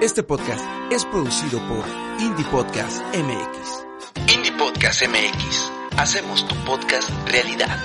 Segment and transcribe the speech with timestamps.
[0.00, 1.84] Este podcast es producido por
[2.18, 4.34] Indie Podcast MX.
[4.34, 5.70] Indie Podcast MX.
[5.98, 7.78] Hacemos tu podcast realidad.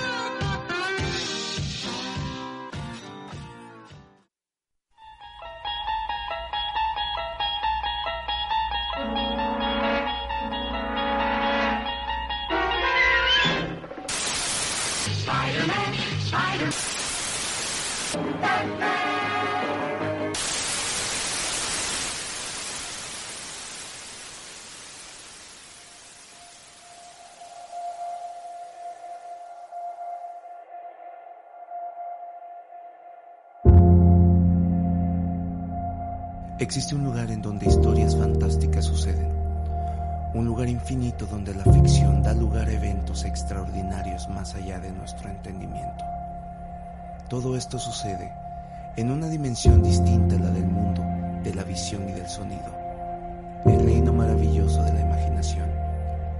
[36.66, 39.30] Existe un lugar en donde historias fantásticas suceden.
[40.34, 45.28] Un lugar infinito donde la ficción da lugar a eventos extraordinarios más allá de nuestro
[45.28, 46.04] entendimiento.
[47.28, 48.32] Todo esto sucede
[48.96, 51.04] en una dimensión distinta a la del mundo,
[51.44, 52.76] de la visión y del sonido.
[53.64, 55.70] El reino maravilloso de la imaginación,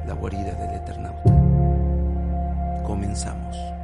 [0.08, 2.82] la guarida del Eternauta.
[2.84, 3.75] Comenzamos.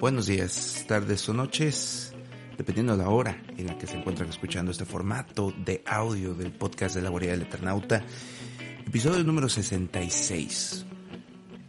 [0.00, 2.14] Buenos días, tardes o noches,
[2.56, 6.52] dependiendo de la hora en la que se encuentran escuchando este formato de audio del
[6.52, 8.02] podcast de la Guardia del Eternauta.
[8.86, 10.86] Episodio número 66.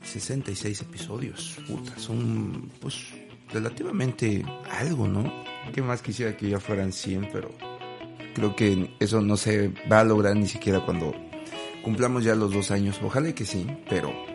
[0.01, 1.57] 66 episodios.
[1.67, 3.09] Puta, son pues
[3.51, 4.45] relativamente
[4.79, 5.29] algo, ¿no?
[5.73, 7.31] ¿Qué más quisiera que ya fueran 100?
[7.33, 7.51] Pero
[8.33, 11.13] creo que eso no se va a lograr ni siquiera cuando
[11.83, 12.97] cumplamos ya los dos años.
[13.03, 14.30] Ojalá que sí, pero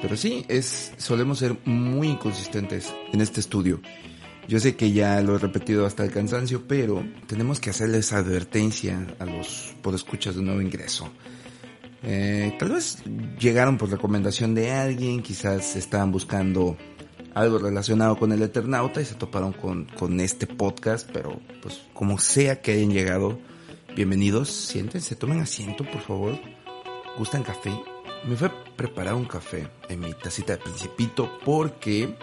[0.00, 3.80] pero sí, es, solemos ser muy inconsistentes en este estudio.
[4.48, 9.06] Yo sé que ya lo he repetido hasta el cansancio, pero tenemos que hacerles advertencia
[9.18, 11.10] a los podescuchas de nuevo ingreso.
[12.04, 13.02] Eh, tal vez
[13.40, 16.76] llegaron por recomendación de alguien, quizás estaban buscando
[17.34, 22.18] algo relacionado con el Eternauta y se toparon con, con este podcast, pero pues como
[22.18, 23.40] sea que hayan llegado,
[23.96, 26.38] bienvenidos, siéntense, tomen asiento por favor,
[27.18, 27.72] gustan café,
[28.24, 32.16] me fue a preparar un café en mi tacita de principito porque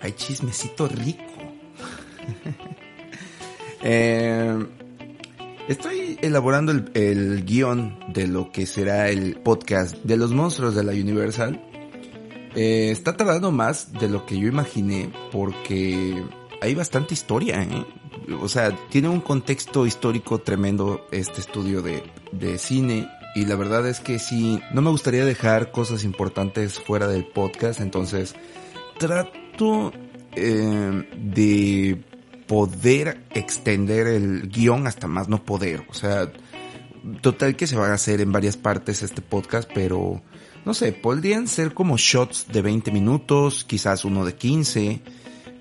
[0.00, 1.22] hay chismecito rico.
[3.82, 4.66] eh,
[5.68, 10.84] estoy elaborando el, el, guion de lo que será el podcast de los monstruos de
[10.84, 11.62] la Universal.
[12.54, 16.22] Eh, está tardando más de lo que yo imaginé porque
[16.60, 17.84] hay bastante historia, ¿eh?
[18.42, 22.02] O sea, tiene un contexto histórico tremendo este estudio de,
[22.32, 27.06] de cine y la verdad es que sí, no me gustaría dejar cosas importantes fuera
[27.06, 28.34] del podcast, entonces
[28.98, 29.92] trato
[30.34, 32.02] eh, de
[32.46, 36.32] poder extender el guion hasta más no poder, o sea,
[37.20, 40.22] total que se va a hacer en varias partes este podcast, pero
[40.64, 45.02] no sé, podrían ser como shots de 20 minutos, quizás uno de 15,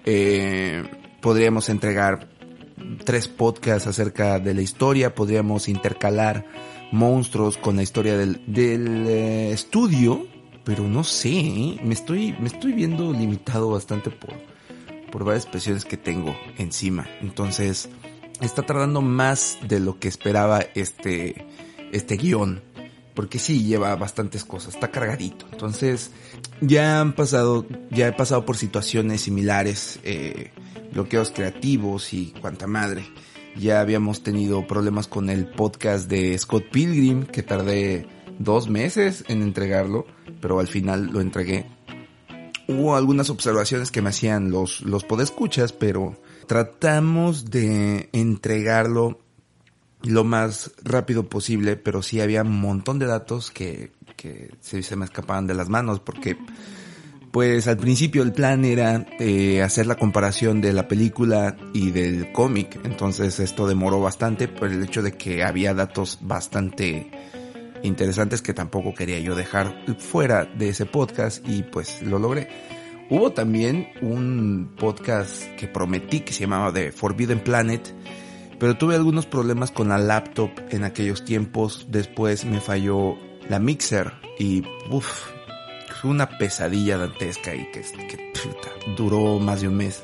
[0.05, 0.83] eh,
[1.21, 2.29] podríamos entregar
[3.03, 6.45] tres podcasts acerca de la historia, podríamos intercalar
[6.91, 10.27] monstruos con la historia del, del eh, estudio,
[10.63, 11.79] pero no sé, ¿eh?
[11.83, 14.33] me estoy, me estoy viendo limitado bastante por,
[15.11, 17.07] por varias presiones que tengo encima.
[17.21, 17.89] Entonces,
[18.41, 21.45] está tardando más de lo que esperaba este,
[21.91, 22.61] este guion.
[23.13, 25.47] Porque sí, lleva bastantes cosas, está cargadito.
[25.51, 26.11] Entonces,
[26.61, 30.51] ya han pasado, ya he pasado por situaciones similares, eh,
[30.93, 33.07] bloqueos creativos y cuanta madre.
[33.59, 38.07] Ya habíamos tenido problemas con el podcast de Scott Pilgrim, que tardé
[38.37, 40.05] dos meses en entregarlo,
[40.41, 41.65] pero al final lo entregué.
[42.67, 49.19] Hubo algunas observaciones que me hacían los, los podescuchas, pero tratamos de entregarlo
[50.03, 54.95] lo más rápido posible, pero sí había un montón de datos que, que se, se
[54.95, 56.37] me escapaban de las manos porque
[57.37, 62.31] pues al principio el plan era eh, hacer la comparación de la película y del
[62.31, 67.11] cómic, entonces esto demoró bastante por el hecho de que había datos bastante
[67.83, 72.47] interesantes que tampoco quería yo dejar fuera de ese podcast y pues lo logré.
[73.11, 77.93] Hubo también un podcast que prometí que se llamaba The Forbidden Planet,
[78.57, 83.15] pero tuve algunos problemas con la laptop en aquellos tiempos, después me falló
[83.47, 85.36] la mixer y uff,
[86.03, 90.03] una pesadilla dantesca y que, que puta, duró más de un mes.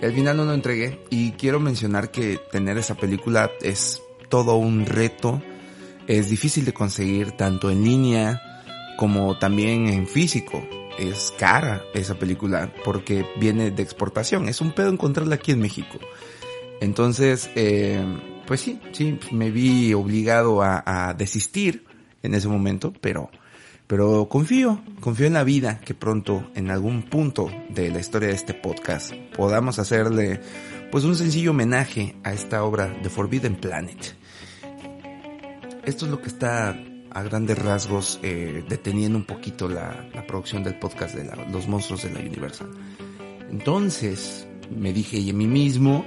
[0.00, 4.56] Y al final no lo entregué y quiero mencionar que tener esa película es todo
[4.56, 5.42] un reto.
[6.06, 8.40] Es difícil de conseguir tanto en línea
[8.96, 10.66] como también en físico.
[10.98, 14.48] Es cara esa película porque viene de exportación.
[14.48, 15.98] Es un pedo encontrarla aquí en México.
[16.80, 18.04] Entonces, eh,
[18.46, 21.84] pues sí, sí, me vi obligado a, a desistir
[22.22, 23.30] en ese momento, pero
[23.88, 28.34] pero confío, confío en la vida que pronto en algún punto de la historia de
[28.34, 30.40] este podcast podamos hacerle
[30.92, 34.14] pues un sencillo homenaje a esta obra de Forbidden Planet.
[35.86, 36.78] Esto es lo que está
[37.10, 42.10] a grandes rasgos eh, deteniendo un poquito la, producción del podcast de los monstruos de
[42.10, 42.68] la Universal.
[43.50, 46.04] Entonces me dije y a mí mismo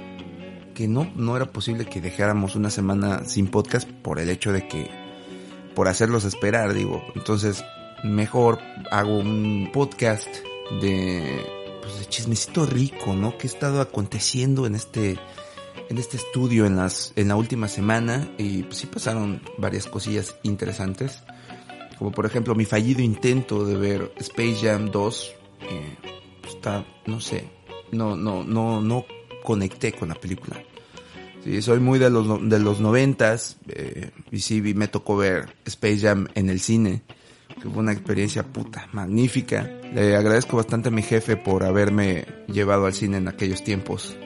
[0.72, 4.68] que no, no era posible que dejáramos una semana sin podcast por el hecho de
[4.68, 5.01] que
[5.74, 7.04] por hacerlos esperar, digo.
[7.14, 7.64] Entonces,
[8.02, 8.58] mejor
[8.90, 10.28] hago un podcast
[10.80, 11.44] de,
[11.80, 13.36] pues, de chismecito rico, ¿no?
[13.38, 15.18] Que ha estado aconteciendo en este,
[15.88, 20.36] en este estudio en las, en la última semana y pues sí pasaron varias cosillas
[20.42, 21.22] interesantes.
[21.98, 25.32] Como por ejemplo mi fallido intento de ver Space Jam 2.
[25.62, 25.96] Eh,
[26.40, 27.48] pues, está, no sé,
[27.92, 29.04] no, no, no, no
[29.44, 30.62] conecté con la película.
[31.44, 35.98] Sí, soy muy de los, de los noventas, eh, y sí, me tocó ver Space
[35.98, 37.02] Jam en el cine,
[37.60, 39.68] que fue una experiencia puta, magnífica.
[39.92, 44.16] Le agradezco bastante a mi jefe por haberme llevado al cine en aquellos tiempos.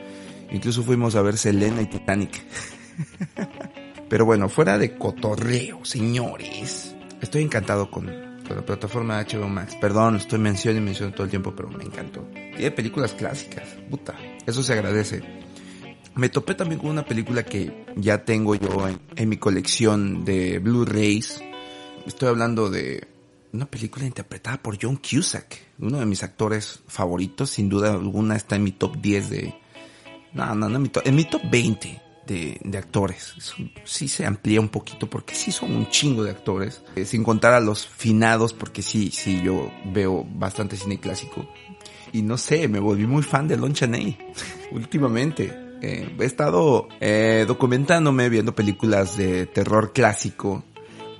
[0.51, 2.45] Incluso fuimos a ver Selena y Titanic.
[4.09, 6.95] Pero bueno, fuera de cotorreo, señores.
[7.21, 8.07] Estoy encantado con,
[8.47, 9.75] con la plataforma HBO Max.
[9.81, 12.29] Perdón, estoy mencionando y mencionando todo el tiempo, pero me encantó.
[12.33, 14.15] Tiene películas clásicas, puta.
[14.47, 15.46] Eso se agradece.
[16.17, 20.59] Me topé también con una película que ya tengo yo en, en mi colección de
[20.59, 21.43] Blu-rays.
[22.07, 23.07] Estoy hablando de
[23.53, 28.57] una película interpretada por John Cusack, uno de mis actores favoritos, sin duda alguna está
[28.57, 29.55] en mi top 10 de...
[30.33, 33.35] No, no, no, en mi top, en mi top 20 de, de actores.
[33.85, 37.53] Sí se amplía un poquito porque sí son un chingo de actores, eh, sin contar
[37.53, 41.47] a los finados porque sí, sí, yo veo bastante cine clásico.
[42.13, 44.17] Y no sé, me volví muy fan de Lon Chaney
[44.73, 45.66] últimamente.
[45.83, 50.65] Eh, he estado eh, documentándome viendo películas de terror clásico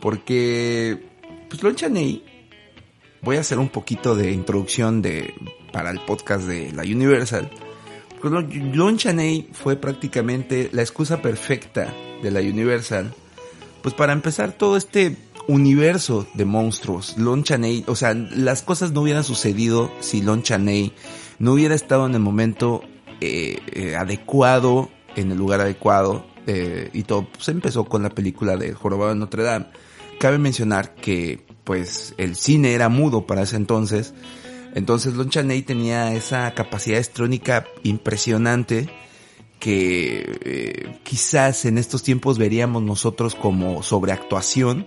[0.01, 1.05] porque
[1.49, 2.25] pues Lon Chaney
[3.23, 5.35] voy a hacer un poquito de introducción de
[5.73, 7.51] para el podcast de la Universal.
[8.21, 11.93] Pues Lon Chaney fue prácticamente la excusa perfecta
[12.23, 13.13] de la Universal
[13.83, 15.17] pues para empezar todo este
[15.49, 17.17] universo de monstruos.
[17.19, 20.93] Lon Chaney, o sea, las cosas no hubieran sucedido si Lon Chaney
[21.39, 22.83] no hubiera estado en el momento
[23.21, 28.57] eh, eh, adecuado, en el lugar adecuado, eh, y todo se empezó con la película
[28.57, 29.67] de Jorobado de Notre Dame.
[30.21, 34.15] Cabe mencionar que, pues, el cine era mudo para ese entonces,
[34.75, 38.91] entonces Lon Chaney tenía esa capacidad estrónica impresionante
[39.59, 44.87] que quizás en estos tiempos veríamos nosotros como sobreactuación,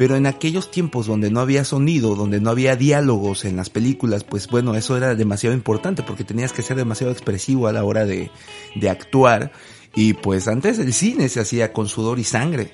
[0.00, 4.24] pero en aquellos tiempos donde no había sonido, donde no había diálogos en las películas,
[4.24, 8.06] pues bueno, eso era demasiado importante porque tenías que ser demasiado expresivo a la hora
[8.06, 8.30] de,
[8.76, 9.52] de actuar.
[9.94, 12.72] Y pues antes el cine se hacía con sudor y sangre.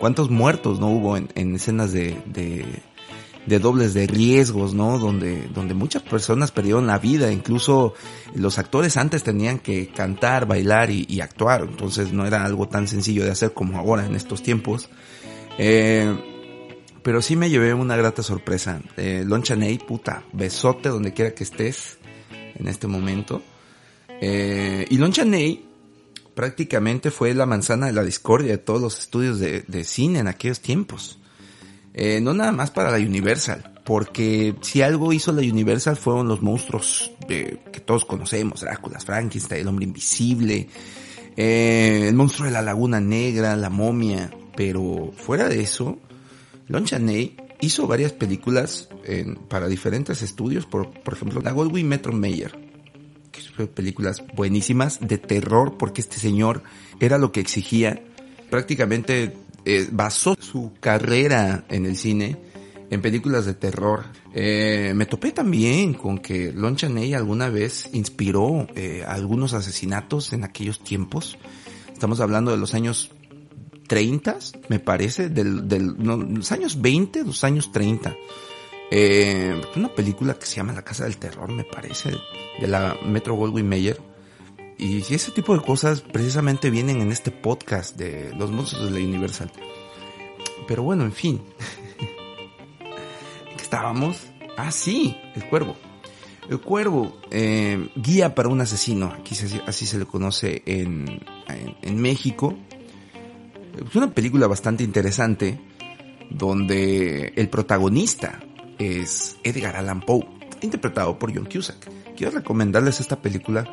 [0.00, 4.98] ¿Cuántos muertos no hubo en, en escenas de, de, dobles de riesgos, ¿no?
[4.98, 7.92] Donde, donde muchas personas perdieron la vida, incluso
[8.34, 13.24] los actores antes tenían que cantar, bailar y actuar, entonces no era algo tan sencillo
[13.24, 14.88] de hacer como ahora en estos tiempos.
[15.58, 16.14] Eh,
[17.02, 18.80] pero sí me llevé una grata sorpresa.
[18.96, 21.98] Eh, Lon Chaney, puta, besote donde quiera que estés
[22.54, 23.42] en este momento.
[24.20, 25.64] Eh, y Lon Chaney
[26.34, 30.28] prácticamente fue la manzana de la discordia de todos los estudios de, de cine en
[30.28, 31.18] aquellos tiempos.
[32.00, 36.42] Eh, no nada más para la Universal, porque si algo hizo la Universal fueron los
[36.42, 40.68] monstruos de, que todos conocemos, Drácula, Frankenstein, el hombre invisible,
[41.36, 46.00] eh, el monstruo de la laguna negra, la momia, pero fuera de eso,
[46.66, 52.12] Lon Chaney hizo varias películas en, para diferentes estudios, por, por ejemplo, la Goldwyn Metro
[52.12, 52.58] Mayer,
[53.30, 56.64] que son películas buenísimas de terror, porque este señor
[56.98, 58.02] era lo que exigía.
[58.50, 62.36] Prácticamente eh, basó su carrera en el cine
[62.90, 64.06] en películas de terror.
[64.34, 70.42] Eh, me topé también con que Lon Chaney alguna vez inspiró eh, algunos asesinatos en
[70.42, 71.38] aquellos tiempos.
[71.92, 73.12] Estamos hablando de los años
[73.88, 75.66] 30, me parece, del,
[75.98, 78.14] los años 20, los años 30.
[78.90, 82.10] Eh, una película que se llama La Casa del Terror, me parece,
[82.60, 84.00] de la Metro Goldwyn Mayer.
[84.76, 89.04] Y ese tipo de cosas precisamente vienen en este podcast de los monstruos de la
[89.04, 89.50] Universal.
[90.68, 91.42] Pero bueno, en fin.
[93.56, 94.28] ¿Qué estábamos?
[94.56, 95.76] Ah, sí, el cuervo.
[96.48, 99.34] El cuervo, eh, guía para un asesino, aquí
[99.66, 101.20] así se le conoce en,
[101.82, 102.56] en México.
[103.86, 105.58] Es una película bastante interesante
[106.30, 108.40] donde el protagonista
[108.78, 110.26] es Edgar Allan Poe,
[110.60, 111.90] interpretado por John Cusack.
[112.16, 113.64] Quiero recomendarles esta película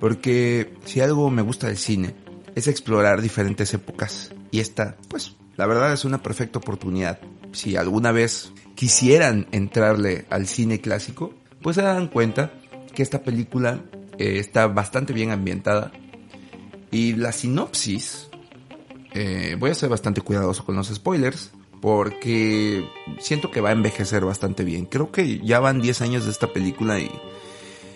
[0.00, 2.14] porque si algo me gusta del cine
[2.54, 7.20] es explorar diferentes épocas y esta, pues, la verdad es una perfecta oportunidad.
[7.52, 12.52] Si alguna vez quisieran entrarle al cine clásico, pues se dan cuenta
[12.94, 13.82] que esta película
[14.18, 15.92] eh, está bastante bien ambientada
[16.90, 18.28] y la sinopsis,
[19.18, 24.24] eh, voy a ser bastante cuidadoso con los spoilers, porque siento que va a envejecer
[24.24, 24.86] bastante bien.
[24.86, 27.10] Creo que ya van 10 años de esta película y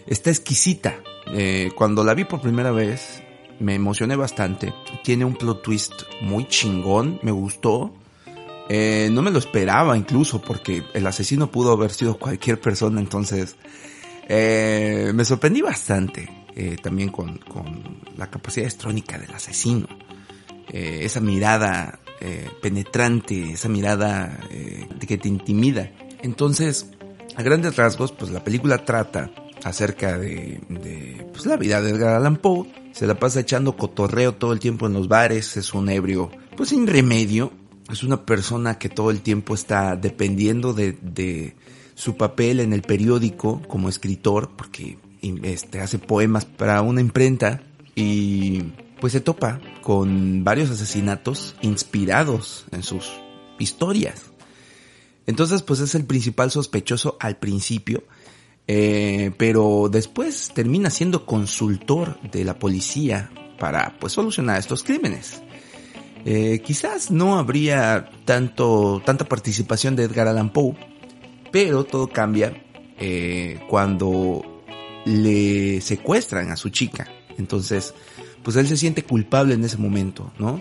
[0.06, 0.96] está exquisita.
[1.28, 3.22] Eh, cuando la vi por primera vez,
[3.60, 4.74] me emocioné bastante.
[5.04, 7.94] Tiene un plot twist muy chingón, me gustó.
[8.68, 13.56] Eh, no me lo esperaba incluso porque el asesino pudo haber sido cualquier persona, entonces
[14.28, 19.88] eh, me sorprendí bastante eh, también con, con, la capacidad estrónica del asesino.
[20.72, 25.92] Eh, esa mirada eh, penetrante, esa mirada eh, que te intimida.
[26.22, 26.86] Entonces,
[27.36, 29.30] a grandes rasgos, pues la película trata
[29.64, 32.68] acerca de, de pues, la vida de Edgar Allan Poe.
[32.92, 36.70] Se la pasa echando cotorreo todo el tiempo en los bares, es un ebrio, pues
[36.70, 37.52] sin remedio.
[37.90, 41.54] Es una persona que todo el tiempo está dependiendo de, de
[41.94, 44.96] su papel en el periódico como escritor, porque
[45.42, 47.62] este, hace poemas para una imprenta
[47.94, 48.62] y
[49.02, 53.10] pues se topa con varios asesinatos inspirados en sus
[53.58, 54.26] historias.
[55.26, 58.04] Entonces pues es el principal sospechoso al principio,
[58.68, 65.42] eh, pero después termina siendo consultor de la policía para pues solucionar estos crímenes.
[66.24, 70.76] Eh, quizás no habría tanto, tanta participación de Edgar Allan Poe,
[71.50, 72.52] pero todo cambia
[73.00, 74.62] eh, cuando
[75.06, 77.08] le secuestran a su chica.
[77.36, 77.94] Entonces,
[78.42, 80.60] pues él se siente culpable en ese momento, ¿no?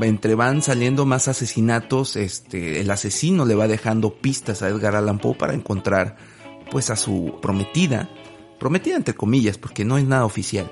[0.00, 5.18] Entre van saliendo más asesinatos, este, el asesino le va dejando pistas a Edgar Allan
[5.18, 6.16] Poe para encontrar,
[6.70, 8.10] pues, a su prometida,
[8.58, 10.70] prometida entre comillas, porque no es nada oficial.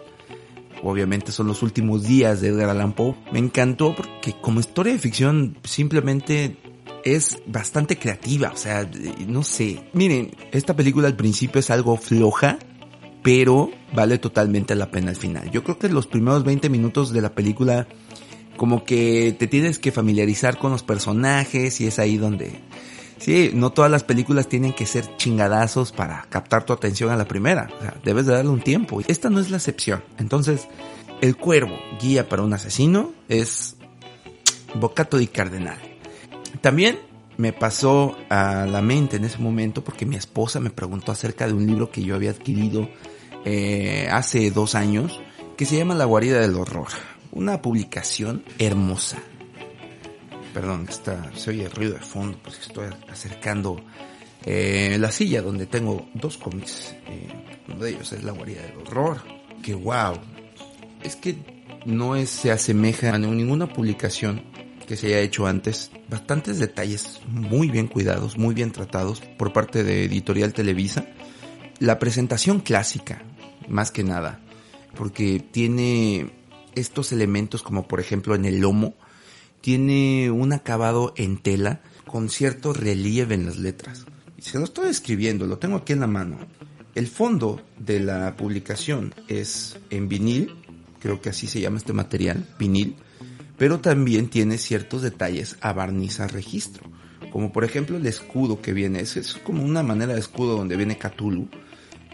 [0.82, 3.14] Obviamente son los últimos días de Edgar Allan Poe.
[3.32, 6.56] Me encantó porque como historia de ficción simplemente
[7.04, 8.88] es bastante creativa, o sea,
[9.26, 9.84] no sé.
[9.92, 12.58] Miren, esta película al principio es algo floja,
[13.22, 15.50] pero vale totalmente la pena al final.
[15.50, 17.86] Yo creo que los primeros 20 minutos de la película
[18.56, 22.60] como que te tienes que familiarizar con los personajes y es ahí donde...
[23.18, 27.28] Sí, no todas las películas tienen que ser chingadazos para captar tu atención a la
[27.28, 27.68] primera.
[27.78, 29.00] O sea, debes de darle un tiempo.
[29.06, 30.02] Esta no es la excepción.
[30.18, 30.66] Entonces,
[31.20, 33.76] El Cuervo, guía para un asesino, es
[34.74, 35.78] Bocato di Cardenal.
[36.60, 36.98] También
[37.36, 41.54] me pasó a la mente en ese momento porque mi esposa me preguntó acerca de
[41.54, 42.88] un libro que yo había adquirido
[43.44, 45.20] eh, hace dos años
[45.56, 46.88] que se llama La guarida del horror.
[47.32, 49.18] Una publicación hermosa.
[50.54, 53.82] Perdón, está, se oye ruido de fondo porque estoy acercando
[54.44, 56.94] eh, la silla donde tengo dos cómics.
[57.08, 57.28] Eh,
[57.68, 59.22] uno de ellos es La guarida del horror.
[59.62, 60.18] Que wow.
[61.02, 61.36] Es que
[61.86, 64.42] no se asemeja a ninguna publicación
[64.86, 65.90] que se haya hecho antes.
[66.08, 71.06] Bastantes detalles muy bien cuidados, muy bien tratados por parte de Editorial Televisa.
[71.82, 73.24] La presentación clásica,
[73.66, 74.38] más que nada,
[74.94, 76.30] porque tiene
[76.76, 78.94] estos elementos como por ejemplo en el lomo,
[79.60, 84.06] tiene un acabado en tela con cierto relieve en las letras.
[84.38, 86.38] Se lo estoy escribiendo, lo tengo aquí en la mano.
[86.94, 90.54] El fondo de la publicación es en vinil,
[91.00, 92.94] creo que así se llama este material, vinil,
[93.58, 96.88] pero también tiene ciertos detalles a barniz a registro,
[97.32, 100.76] como por ejemplo el escudo que viene, es, es como una manera de escudo donde
[100.76, 101.48] viene Cthulhu,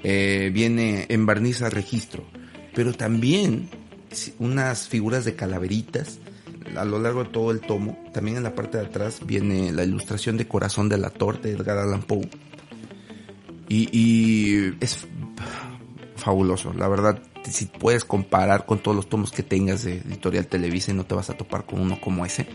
[0.02, 2.25] eh, viene en barniz a registro,
[2.75, 3.69] pero también
[4.38, 6.19] unas figuras de calaveritas
[6.76, 7.99] a lo largo de todo el tomo.
[8.12, 11.55] También en la parte de atrás viene la ilustración de Corazón de la Torte de
[11.55, 12.28] Edgar Allan Poe.
[13.69, 15.07] Y, y es
[16.17, 17.23] fabuloso, la verdad.
[17.45, 21.31] Si puedes comparar con todos los tomos que tengas de Editorial Televisa no te vas
[21.31, 22.47] a topar con uno como ese.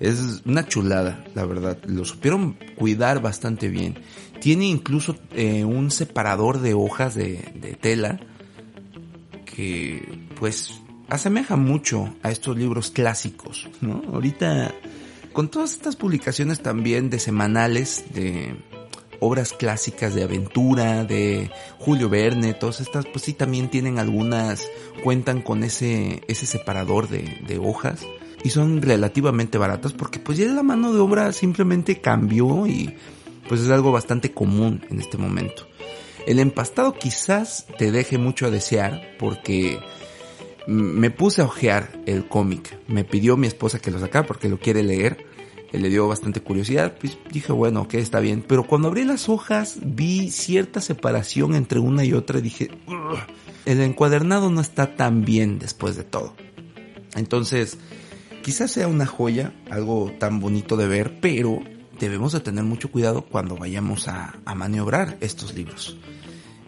[0.00, 1.78] Es una chulada, la verdad.
[1.86, 3.96] Lo supieron cuidar bastante bien.
[4.40, 8.20] Tiene incluso eh, un separador de hojas de, tela
[9.44, 14.02] que pues asemeja mucho a estos libros clásicos, ¿no?
[14.12, 14.72] Ahorita
[15.32, 18.56] con todas estas publicaciones también de semanales de
[19.20, 24.64] obras clásicas de aventura, de Julio Verne, todas estas pues sí también tienen algunas,
[25.02, 28.06] cuentan con ese, ese separador de, de hojas
[28.44, 32.94] y son relativamente baratas porque pues ya la mano de obra simplemente cambió y
[33.48, 35.66] pues es algo bastante común en este momento.
[36.26, 39.80] El empastado quizás te deje mucho a desear porque
[40.66, 42.78] me puse a ojear el cómic.
[42.86, 45.26] Me pidió mi esposa que lo sacara porque lo quiere leer.
[45.72, 48.44] eh, le dio bastante curiosidad, pues dije, bueno, ok, está bien.
[48.46, 52.70] Pero cuando abrí las hojas vi cierta separación entre una y otra y dije,
[53.64, 56.34] el encuadernado no está tan bien después de todo.
[57.16, 57.78] Entonces,
[58.48, 61.60] quizás sea una joya, algo tan bonito de ver, pero
[62.00, 65.98] debemos de tener mucho cuidado cuando vayamos a, maniobrar estos libros.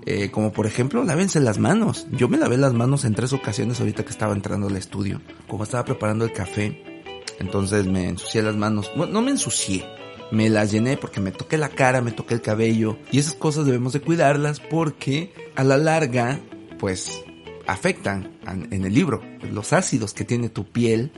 [0.05, 2.07] Eh, como por ejemplo, lávense las manos.
[2.13, 5.23] Yo me lavé las manos en tres ocasiones ahorita que estaba entrando al estudio.
[5.49, 7.03] Como estaba preparando el café,
[7.39, 8.91] entonces me ensucié las manos.
[8.95, 9.87] Bueno, no me ensucié.
[10.31, 12.99] Me las llené porque me toqué la cara, me toqué el cabello.
[13.11, 16.41] Y esas cosas debemos de cuidarlas porque a la larga,
[16.79, 17.25] pues,
[17.67, 18.37] afectan
[18.71, 19.23] en el libro.
[19.51, 21.11] Los ácidos que tiene tu piel,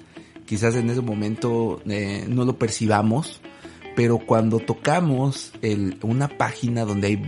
[0.52, 3.40] quizás en ese momento eh, no lo percibamos,
[3.97, 5.50] pero cuando tocamos
[6.02, 7.23] una página donde hay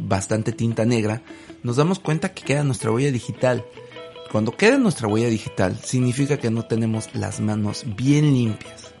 [0.00, 1.20] bastante tinta negra,
[1.62, 3.66] nos damos cuenta que queda nuestra huella digital.
[4.32, 8.94] Cuando queda nuestra huella digital, significa que no tenemos las manos bien limpias.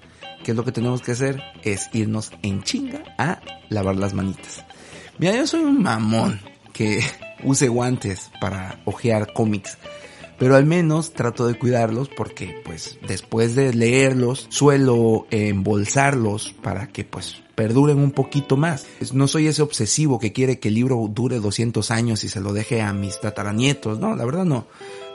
[0.44, 1.42] ¿Qué es lo que tenemos que hacer?
[1.62, 3.40] Es irnos en chinga a
[3.70, 4.62] lavar las manitas.
[5.16, 6.38] Mira, yo soy un mamón
[6.74, 7.00] que
[7.42, 9.78] use guantes para ojear cómics.
[10.38, 17.04] Pero al menos trato de cuidarlos porque pues después de leerlos suelo embolsarlos para que
[17.04, 18.86] pues perduren un poquito más.
[19.12, 22.52] No soy ese obsesivo que quiere que el libro dure 200 años y se lo
[22.52, 24.66] deje a mis tataranietos, no, la verdad no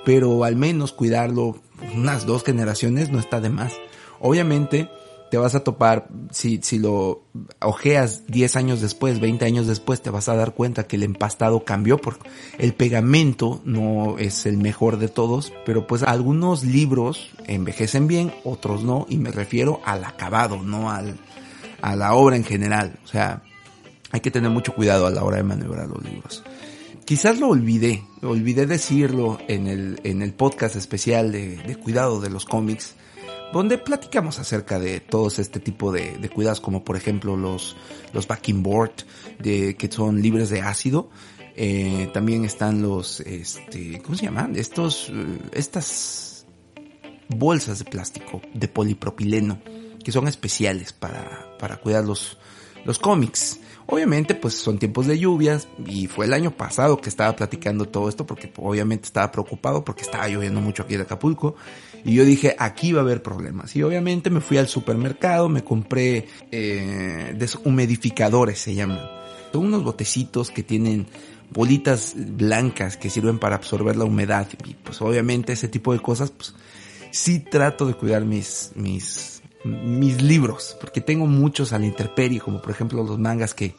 [0.06, 1.58] pero al menos cuidarlo
[1.96, 3.74] unas dos generaciones no está de más.
[4.20, 4.90] Obviamente
[5.30, 7.24] te vas a topar, si, si lo
[7.62, 11.64] ojeas 10 años después, 20 años después, te vas a dar cuenta que el empastado
[11.64, 18.08] cambió porque el pegamento no es el mejor de todos, pero pues algunos libros envejecen
[18.08, 21.18] bien, otros no, y me refiero al acabado, no al,
[21.82, 23.00] a la obra en general.
[23.04, 23.44] O sea,
[24.12, 26.44] hay que tener mucho cuidado a la hora de maniobrar los libros.
[27.06, 32.30] Quizás lo olvidé, olvidé decirlo en el, en el podcast especial de, de cuidado de
[32.30, 32.96] los cómics,
[33.52, 37.76] donde platicamos acerca de todos este tipo de, cuidados, como por ejemplo los,
[38.14, 38.92] los backing board,
[39.40, 41.10] de, que son libres de ácido.
[41.56, 44.56] Eh, también están los, este, ¿cómo se llaman?
[44.56, 46.46] Estos, eh, estas
[47.28, 49.60] bolsas de plástico de polipropileno,
[50.04, 52.38] que son especiales para, para cuidar los,
[52.86, 53.60] los cómics.
[53.92, 58.08] Obviamente, pues son tiempos de lluvias y fue el año pasado que estaba platicando todo
[58.08, 61.56] esto porque obviamente estaba preocupado porque estaba lloviendo mucho aquí en Acapulco
[62.06, 63.76] y yo dije, aquí va a haber problemas.
[63.76, 69.00] Y obviamente me fui al supermercado, me compré eh, deshumidificadores, se llaman.
[69.52, 71.08] Son unos botecitos que tienen
[71.50, 76.30] bolitas blancas que sirven para absorber la humedad y pues obviamente ese tipo de cosas,
[76.30, 76.54] pues
[77.10, 82.62] sí trato de cuidar mis, mis mis libros, porque tengo muchos a la intemperie, como
[82.62, 83.76] por ejemplo los mangas que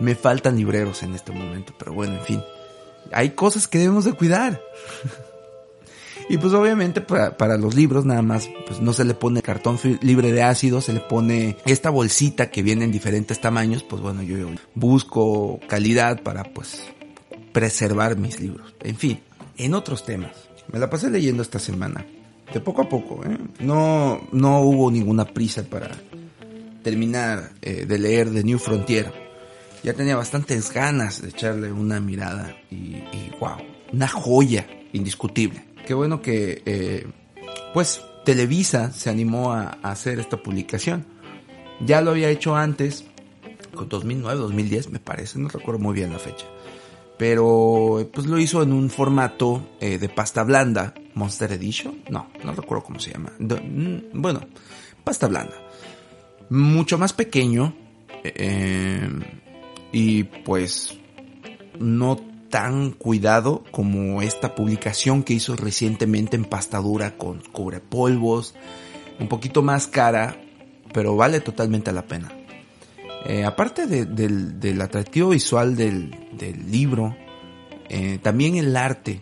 [0.00, 2.42] me faltan libreros en este momento, pero bueno, en fin,
[3.12, 4.60] hay cosas que debemos de cuidar.
[6.28, 10.30] y pues obviamente para, los libros nada más, pues no se le pone cartón libre
[10.32, 14.36] de ácido, se le pone esta bolsita que viene en diferentes tamaños, pues bueno, yo
[14.74, 16.82] busco calidad para pues
[17.52, 18.74] preservar mis libros.
[18.80, 19.20] En fin,
[19.56, 20.32] en otros temas.
[20.70, 22.04] Me la pasé leyendo esta semana
[22.52, 23.24] de poco a poco.
[23.24, 23.36] ¿eh?
[23.60, 25.90] No, no hubo ninguna prisa para
[26.82, 29.12] terminar eh, de leer The New Frontier.
[29.82, 33.02] Ya tenía bastantes ganas de echarle una mirada y,
[33.38, 33.56] wow,
[33.92, 35.64] una joya indiscutible.
[35.86, 37.06] Qué bueno que eh,
[37.72, 41.06] pues Televisa se animó a, a, hacer esta publicación.
[41.80, 43.04] Ya lo había hecho antes,
[43.74, 46.46] con 2009, 2010 me parece, no recuerdo muy bien la fecha
[47.18, 52.52] pero pues lo hizo en un formato eh, de pasta blanda, Monster Edition, no, no
[52.52, 54.40] recuerdo cómo se llama, mm, bueno,
[55.02, 55.54] pasta blanda,
[56.48, 57.74] mucho más pequeño
[58.22, 59.08] eh,
[59.92, 60.96] y pues
[61.78, 62.16] no
[62.50, 68.54] tan cuidado como esta publicación que hizo recientemente en pasta dura con cubrepolvos,
[69.18, 70.40] un poquito más cara,
[70.92, 72.37] pero vale totalmente la pena.
[73.28, 76.16] Eh, aparte del, atractivo visual del,
[76.70, 77.14] libro,
[77.90, 79.20] eh, también el arte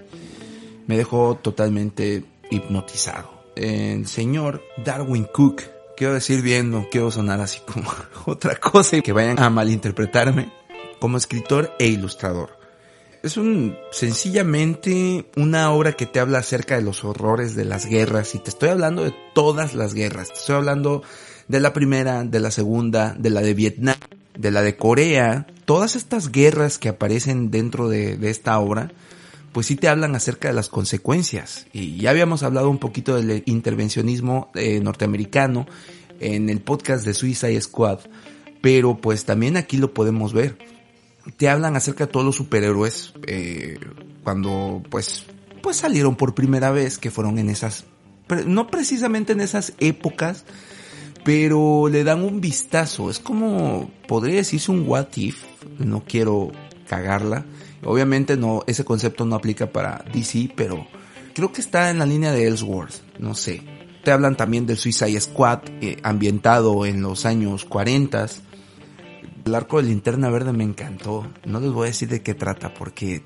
[0.87, 3.29] me dejó totalmente hipnotizado.
[3.57, 5.63] El señor Darwin Cook,
[5.97, 7.91] quiero decir bien, no quiero sonar así como
[8.27, 10.53] otra cosa y que vayan a malinterpretarme,
[11.01, 12.57] como escritor e ilustrador.
[13.25, 18.37] Es un, sencillamente una obra que te habla acerca de los horrores de las guerras
[18.37, 20.29] y te estoy hablando de todas las guerras.
[20.29, 21.03] Te estoy hablando
[21.49, 23.97] de la primera, de la segunda, de la de Vietnam,
[24.39, 28.93] de la de Corea, todas estas guerras que aparecen dentro de, esta obra,
[29.53, 31.67] pues sí te hablan acerca de las consecuencias.
[31.73, 35.67] Y ya habíamos hablado un poquito del intervencionismo eh, norteamericano
[36.21, 38.01] en el podcast de Suicide Squad,
[38.61, 40.59] pero pues también aquí lo podemos ver.
[41.37, 43.79] Te hablan acerca de todos los superhéroes eh,
[44.23, 45.25] cuando pues
[45.67, 47.87] pues salieron por primera vez, que fueron en esas,
[48.47, 50.45] no precisamente en esas épocas,
[51.27, 53.11] pero le dan un vistazo.
[53.11, 55.43] Es como, podría decirse un what if,
[55.81, 56.53] no quiero
[56.89, 57.45] cagarla.
[57.83, 60.87] Obviamente no, ese concepto no aplica para DC, pero
[61.35, 63.61] creo que está en la línea de Ellsworth, no sé.
[64.05, 68.27] Te hablan también del Suicide Squad, eh, ambientado en los años 40.
[69.47, 71.27] El arco de linterna verde me encantó.
[71.45, 73.25] No les voy a decir de qué trata porque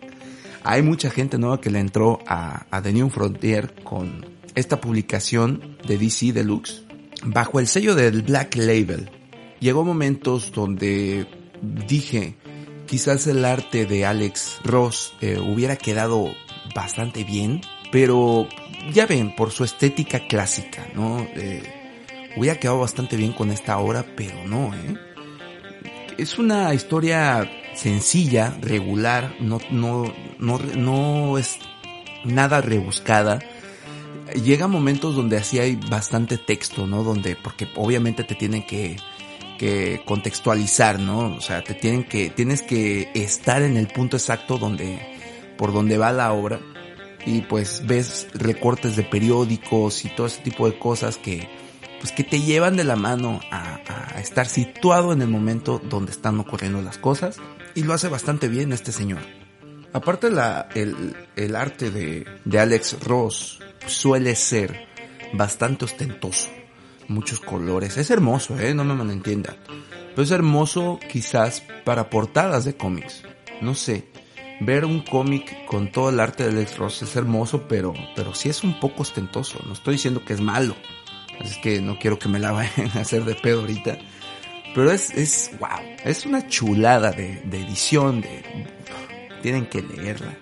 [0.64, 5.76] hay mucha gente nueva que le entró a, a The New Frontier con esta publicación
[5.86, 6.85] de DC Deluxe
[7.26, 9.10] bajo el sello del Black Label.
[9.60, 11.26] Llegó momentos donde
[11.62, 12.36] dije,
[12.86, 16.28] quizás el arte de Alex Ross eh, hubiera quedado
[16.74, 17.60] bastante bien,
[17.90, 18.48] pero
[18.92, 21.26] ya ven, por su estética clásica, ¿no?
[21.34, 21.62] Eh,
[22.36, 24.96] hubiera quedado bastante bien con esta obra, pero no, ¿eh?
[26.18, 31.58] Es una historia sencilla, regular, no, no, no, no es
[32.24, 33.38] nada rebuscada
[34.42, 37.02] llega momentos donde así hay bastante texto, ¿no?
[37.02, 38.96] Donde, porque obviamente te tienen que,
[39.58, 41.36] que contextualizar, ¿no?
[41.36, 45.00] O sea, te tienen que, tienes que estar en el punto exacto donde,
[45.56, 46.60] por donde va la obra.
[47.24, 51.48] Y pues ves recortes de periódicos y todo ese tipo de cosas que,
[51.98, 53.80] pues que te llevan de la mano a,
[54.14, 57.38] a estar situado en el momento donde están ocurriendo las cosas.
[57.74, 59.20] Y lo hace bastante bien este señor.
[59.92, 64.86] Aparte la, el, el arte de, de Alex Ross, suele ser
[65.32, 66.50] bastante ostentoso.
[67.08, 67.96] Muchos colores.
[67.96, 68.74] Es hermoso, ¿eh?
[68.74, 69.56] No me malentiendan.
[70.10, 73.22] Pero es hermoso quizás para portadas de cómics.
[73.60, 74.08] No sé.
[74.60, 78.48] Ver un cómic con todo el arte de Alex Ross es hermoso, pero, pero sí
[78.48, 79.60] es un poco ostentoso.
[79.66, 80.74] No estoy diciendo que es malo.
[81.40, 83.98] Así que no quiero que me la vayan a hacer de pedo ahorita.
[84.74, 85.80] Pero es, es, wow.
[86.04, 88.22] Es una chulada de, de edición.
[88.22, 88.42] De,
[89.42, 90.36] tienen que leerla.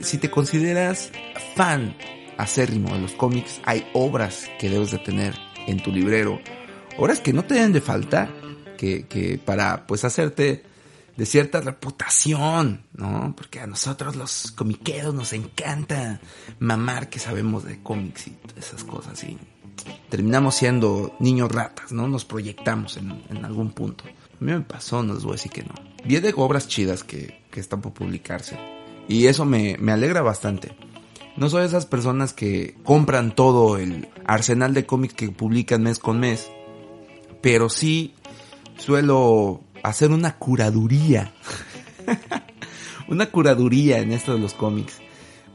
[0.00, 1.12] Si te consideras
[1.54, 1.94] fan
[2.40, 5.34] acérrimo de los cómics, hay obras que debes de tener
[5.66, 6.40] en tu librero,
[6.98, 8.30] obras que no te deben de faltar,
[8.76, 10.64] que, para pues hacerte
[11.16, 13.34] de cierta reputación, ¿no?
[13.36, 16.18] Porque a nosotros los comiqueros nos encanta
[16.60, 19.36] mamar que sabemos de cómics y esas cosas y
[20.08, 22.08] terminamos siendo niños ratas, ¿no?
[22.08, 24.04] Nos proyectamos en, en algún punto.
[24.04, 25.74] A mí me pasó, no les voy a decir que no.
[26.06, 28.58] Vi de obras chidas que, que están por publicarse.
[29.08, 30.74] Y eso me, me alegra bastante.
[31.36, 36.20] No soy esas personas que compran todo el arsenal de cómics que publican mes con
[36.20, 36.50] mes,
[37.40, 38.14] pero sí
[38.76, 41.32] suelo hacer una curaduría.
[43.08, 45.00] una curaduría en esto de los cómics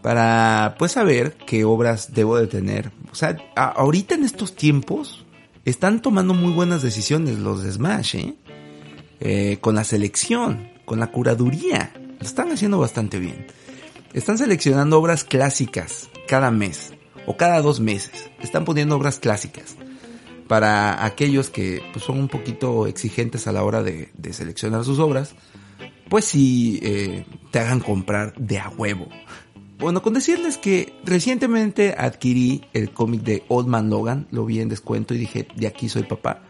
[0.05, 2.91] para pues saber qué obras debo de tener.
[3.11, 5.25] O sea, ahorita en estos tiempos
[5.65, 8.35] están tomando muy buenas decisiones los de Smash, ¿eh?
[9.19, 9.57] ¿eh?
[9.61, 11.91] con la selección, con la curaduría.
[12.19, 13.47] Lo están haciendo bastante bien.
[14.15, 16.93] Están seleccionando obras clásicas cada mes
[17.25, 18.29] o cada dos meses.
[18.39, 19.75] Están poniendo obras clásicas
[20.47, 25.35] para aquellos que pues, son un poquito exigentes a la hora de, seleccionar sus obras.
[26.09, 29.09] Pues si eh, te hagan comprar de a huevo.
[29.79, 34.69] Bueno, con decirles que recientemente adquirí el cómic de Old Man Logan, lo vi en
[34.69, 36.44] descuento y dije, de aquí soy papá.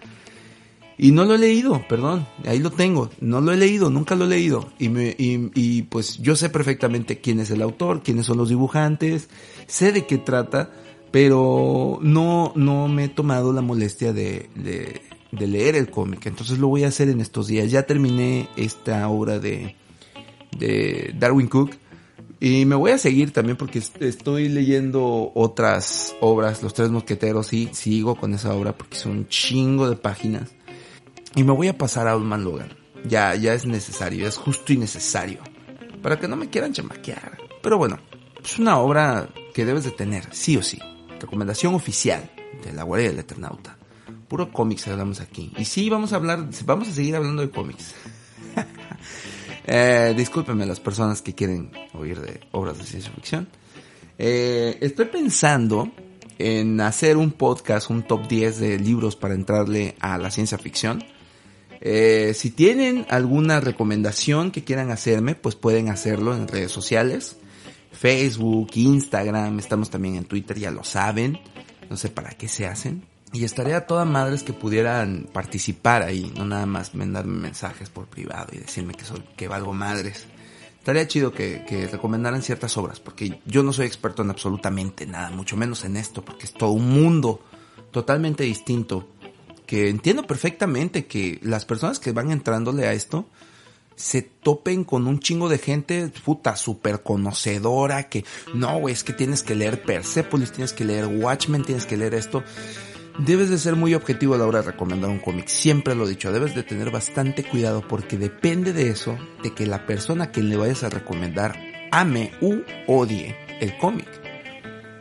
[0.97, 4.25] Y no lo he leído, perdón, ahí lo tengo, no lo he leído, nunca lo
[4.25, 4.69] he leído.
[4.79, 8.47] Y, me, y, y, pues yo sé perfectamente quién es el autor, quiénes son los
[8.47, 9.29] dibujantes,
[9.67, 10.71] sé de qué trata,
[11.11, 16.25] pero no, no me he tomado la molestia de, de, leer el cómic.
[16.25, 17.71] Entonces lo voy a hacer en estos días.
[17.71, 19.75] Ya terminé esta obra de,
[20.57, 21.71] de Darwin Cook.
[22.39, 27.69] Y me voy a seguir también porque estoy leyendo otras obras, Los Tres Mosqueteros, sí,
[27.71, 30.53] sigo con esa obra porque son un chingo de páginas.
[31.35, 32.69] Y me voy a pasar a Old Logan.
[33.03, 35.39] Ya, ya es necesario, es justo y necesario.
[36.01, 37.37] Para que no me quieran chamaquear.
[37.61, 37.99] Pero bueno,
[38.41, 40.79] es una obra que debes de tener, sí o sí.
[41.19, 42.31] Recomendación oficial
[42.63, 43.77] de la Guardia del Eternauta.
[44.29, 45.51] Puro cómics hablamos aquí.
[45.57, 47.93] Y sí, vamos a hablar, vamos a seguir hablando de cómics.
[49.65, 53.49] eh, discúlpenme las personas que quieren oír de obras de ciencia ficción.
[54.17, 55.91] Eh, estoy pensando
[56.39, 61.03] en hacer un podcast, un top 10 de libros para entrarle a la ciencia ficción.
[61.81, 67.37] Eh, si tienen alguna recomendación que quieran hacerme, pues pueden hacerlo en redes sociales.
[67.91, 71.39] Facebook, Instagram, estamos también en Twitter, ya lo saben.
[71.89, 73.03] No sé para qué se hacen.
[73.33, 78.05] Y estaría a todas madres que pudieran participar ahí, no nada más mandarme mensajes por
[78.05, 80.25] privado y decirme que soy, que valgo madres.
[80.77, 85.31] Estaría chido que, que recomendaran ciertas obras, porque yo no soy experto en absolutamente nada,
[85.31, 87.41] mucho menos en esto, porque es todo un mundo
[87.91, 89.07] totalmente distinto
[89.65, 93.25] que entiendo perfectamente que las personas que van entrándole a esto
[93.95, 99.41] se topen con un chingo de gente, puta, súper conocedora, que no, es que tienes
[99.41, 102.43] que leer Persepolis, tienes que leer Watchmen, tienes que leer esto.
[103.19, 105.47] Debes de ser muy objetivo a la hora de recomendar un cómic.
[105.47, 109.65] Siempre lo he dicho, debes de tener bastante cuidado porque depende de eso, de que
[109.65, 111.57] la persona a quien le vayas a recomendar
[111.91, 114.24] ame u odie el cómic.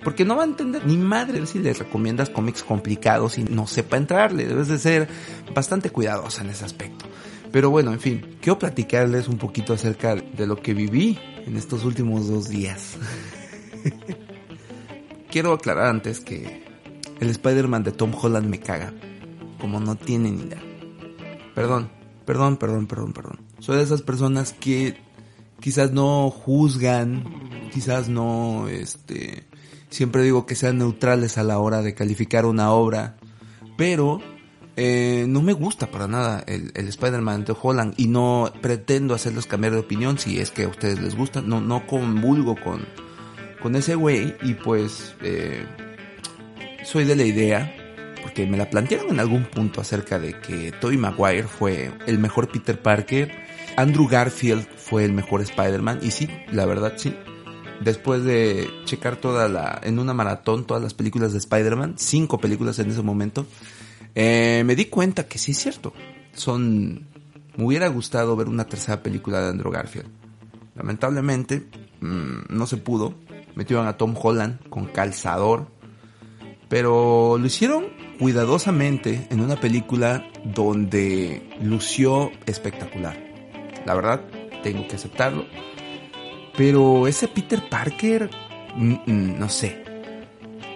[0.04, 3.96] Porque no va a entender ni madre si le recomiendas cómics complicados y no sepa
[3.96, 4.46] entrarle.
[4.46, 5.08] Debes de ser
[5.54, 7.06] bastante cuidadosa en ese aspecto.
[7.50, 11.84] Pero bueno, en fin, quiero platicarles un poquito acerca de lo que viví en estos
[11.84, 12.96] últimos dos días.
[15.30, 16.64] quiero aclarar antes que
[17.20, 18.92] el Spider-Man de Tom Holland me caga.
[19.58, 20.62] Como no tiene ni idea.
[21.54, 21.90] Perdón,
[22.26, 23.40] perdón, perdón, perdón, perdón.
[23.60, 24.96] Soy de esas personas que
[25.60, 27.24] quizás no juzgan,
[27.72, 29.46] quizás no, este,
[29.94, 33.16] siempre digo que sean neutrales a la hora de calificar una obra,
[33.78, 34.20] pero
[34.76, 39.46] eh, no me gusta para nada el, el Spider-Man de Holland y no pretendo hacerlos
[39.46, 42.84] cambiar de opinión si es que a ustedes les gusta, no, no convulgo con,
[43.62, 45.64] con ese güey y pues eh,
[46.82, 47.72] soy de la idea,
[48.20, 52.50] porque me la plantearon en algún punto acerca de que Tobey Maguire fue el mejor
[52.50, 53.30] Peter Parker,
[53.76, 57.16] Andrew Garfield fue el mejor Spider-Man y sí, la verdad sí,
[57.84, 62.78] después de checar toda la, en una maratón, todas las películas de Spider-Man, cinco películas
[62.78, 63.46] en ese momento,
[64.14, 65.92] eh, me di cuenta que sí es cierto.
[66.32, 67.06] Son,
[67.56, 70.08] me hubiera gustado ver una tercera película de Andrew Garfield.
[70.74, 71.66] Lamentablemente,
[72.00, 73.14] mmm, no se pudo.
[73.54, 75.68] Metieron a Tom Holland con calzador.
[76.68, 77.84] Pero lo hicieron
[78.18, 83.16] cuidadosamente en una película donde lució espectacular.
[83.86, 84.22] La verdad,
[84.62, 85.44] tengo que aceptarlo.
[86.56, 88.30] Pero ese Peter Parker,
[88.76, 89.82] no sé.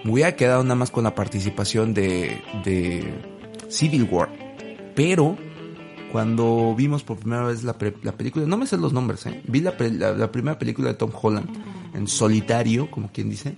[0.03, 3.13] Me hubiera quedado nada más con la participación de, de
[3.69, 4.29] Civil War.
[4.95, 5.37] Pero
[6.11, 9.41] cuando vimos por primera vez la, la película, no me sé los nombres, ¿eh?
[9.47, 11.49] vi la, la, la, primera película de Tom Holland
[11.93, 13.55] en solitario, como quien dice,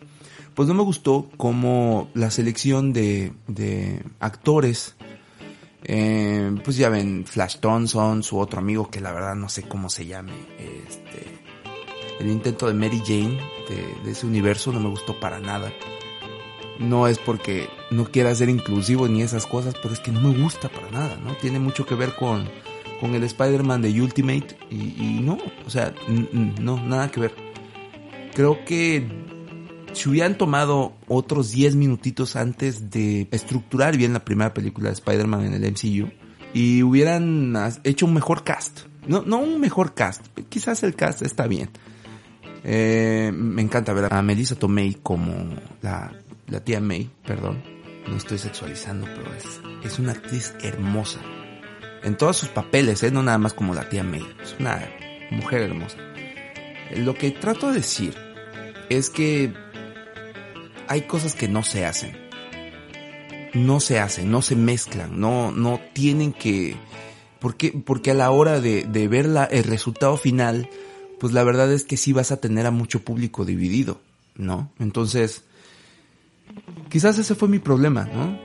[0.54, 4.96] pues no me gustó como la selección de, de actores,
[5.84, 9.90] eh, pues ya ven Flash Thompson, su otro amigo que la verdad no sé cómo
[9.90, 10.34] se llame,
[10.88, 11.42] este,
[12.22, 13.38] el intento de Mary Jane
[14.04, 15.74] de, ese universo no me gustó para nada.
[16.80, 20.38] No es porque no quiera ser inclusivo ni esas cosas, pero es que no me
[20.42, 21.36] gusta para nada, ¿no?
[21.36, 22.50] Tiene mucho que ver con,
[23.00, 27.36] con el Spider-Man de Ultimate y, y, no, o sea, no, nada que ver.
[28.34, 29.06] Creo que
[29.94, 35.46] si hubieran tomado otros 10 minutitos antes de estructurar bien la primera película de Spider-Man
[35.46, 36.10] en el MCU
[36.54, 37.54] y hubieran
[37.84, 41.70] hecho un mejor cast, no, no un mejor cast, quizás el cast está bien.
[42.64, 46.12] Eh, me encanta ver a Melissa Tomei como la
[46.52, 47.64] la tía May, perdón,
[48.08, 51.20] no estoy sexualizando, pero es, es una actriz hermosa.
[52.04, 53.12] En todos sus papeles, ¿eh?
[53.12, 54.82] no nada más como la tía May, es una
[55.32, 55.98] mujer hermosa.
[56.98, 58.16] Lo que trato de decir
[58.90, 59.54] es que
[60.88, 62.18] hay cosas que no se hacen.
[63.54, 66.76] No se hacen, no se mezclan, no, no tienen que...
[67.40, 70.70] Porque, porque a la hora de, de ver el resultado final,
[71.22, 74.02] pues la verdad es que sí vas a tener a mucho público dividido,
[74.36, 74.74] ¿no?
[74.80, 75.46] Entonces,
[76.90, 78.38] Quizás ese fue mi problema, ¿no?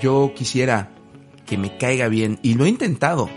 [0.00, 0.90] Yo quisiera
[1.46, 3.28] que me caiga bien, y lo he intentado,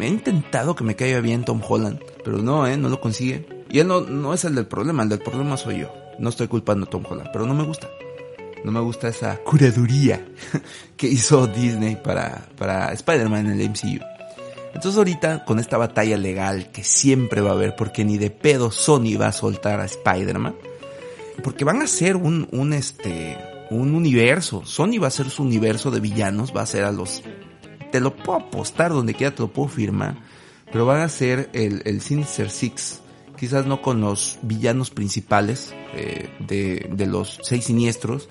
[0.00, 2.76] he intentado que me caiga bien Tom Holland, pero no, ¿eh?
[2.76, 3.64] No lo consigue.
[3.68, 5.92] Y él no, no es el del problema, el del problema soy yo.
[6.18, 7.88] No estoy culpando a Tom Holland, pero no me gusta.
[8.64, 10.24] No me gusta esa curaduría
[10.96, 14.04] que hizo Disney para, para Spider-Man en el MCU.
[14.74, 18.70] Entonces ahorita con esta batalla legal que siempre va a haber porque ni de pedo
[18.70, 20.54] Sony va a soltar a Spider-Man,
[21.42, 23.36] porque van a ser un, un este,
[23.70, 24.62] un universo.
[24.64, 27.22] Sony va a ser su universo de villanos, va a ser a los,
[27.90, 30.16] te lo puedo apostar donde quiera, te lo puedo firmar,
[30.70, 33.00] pero van a ser el, el Sinister Six,
[33.38, 38.28] quizás no con los villanos principales eh, de, de los seis siniestros,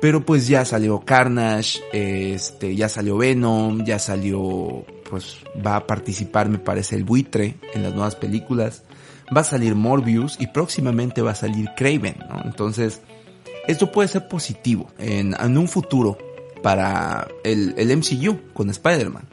[0.00, 6.48] pero pues ya salió Carnage, este, ya salió Venom, ya salió, pues va a participar
[6.48, 8.82] me parece el buitre en las nuevas películas
[9.34, 12.42] va a salir Morbius y próximamente va a salir Craven, ¿no?
[12.44, 13.00] Entonces,
[13.66, 16.18] esto puede ser positivo en, en un futuro
[16.62, 19.24] para el, el MCU con Spider-Man.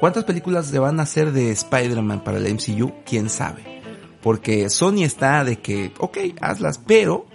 [0.00, 2.92] ¿Cuántas películas se van a hacer de Spider-Man para el MCU?
[3.04, 3.80] ¿Quién sabe?
[4.22, 7.26] Porque Sony está de que, ok, hazlas, pero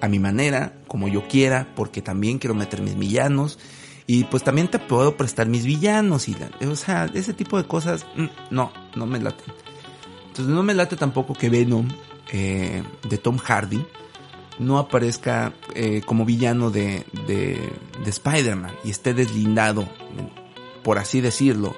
[0.00, 3.58] a mi manera, como yo quiera, porque también quiero meter mis villanos
[4.12, 8.04] y pues también te puedo prestar mis villanos y, o sea, ese tipo de cosas,
[8.50, 9.54] no, no me laten.
[10.26, 11.88] Entonces no me late tampoco que Venom
[12.30, 13.82] eh, de Tom Hardy
[14.58, 17.72] no aparezca eh, como villano de, de,
[18.04, 19.88] de Spider-Man y esté deslindado,
[20.82, 21.74] por así decirlo,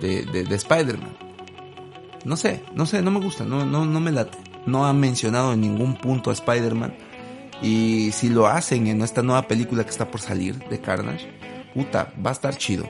[0.00, 1.16] de, de, de Spider-Man.
[2.24, 4.38] No sé, no sé, no me gusta, no, no, no me late.
[4.66, 6.94] No ha mencionado en ningún punto a Spider-Man
[7.60, 11.41] Y si lo hacen en esta nueva película que está por salir de Carnage,
[11.72, 12.88] puta, va a estar chido.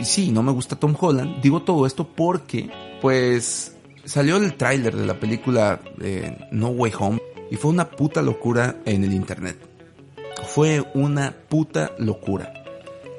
[0.00, 1.40] Y sí, no me gusta Tom Holland.
[1.40, 7.20] Digo todo esto porque, pues, salió el tráiler de la película eh, No Way Home
[7.50, 9.56] y fue una puta locura en el internet.
[10.46, 12.52] Fue una puta locura.